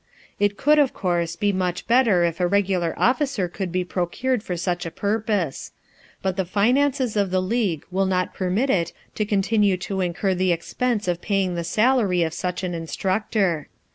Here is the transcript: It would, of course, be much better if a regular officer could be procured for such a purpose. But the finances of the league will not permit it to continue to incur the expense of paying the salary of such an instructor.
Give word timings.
It 0.39 0.65
would, 0.65 0.79
of 0.79 0.95
course, 0.95 1.35
be 1.35 1.53
much 1.53 1.85
better 1.85 2.23
if 2.23 2.39
a 2.39 2.47
regular 2.47 2.95
officer 2.97 3.47
could 3.47 3.71
be 3.71 3.83
procured 3.83 4.41
for 4.41 4.57
such 4.57 4.83
a 4.83 4.89
purpose. 4.89 5.73
But 6.23 6.37
the 6.37 6.43
finances 6.43 7.15
of 7.15 7.29
the 7.29 7.39
league 7.39 7.85
will 7.91 8.07
not 8.07 8.33
permit 8.33 8.71
it 8.71 8.93
to 9.13 9.25
continue 9.25 9.77
to 9.77 10.01
incur 10.01 10.33
the 10.33 10.51
expense 10.51 11.07
of 11.07 11.21
paying 11.21 11.53
the 11.53 11.63
salary 11.63 12.23
of 12.23 12.33
such 12.33 12.63
an 12.63 12.73
instructor. 12.73 13.67